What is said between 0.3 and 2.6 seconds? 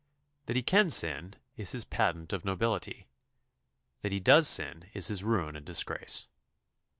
That he can sin is his patent of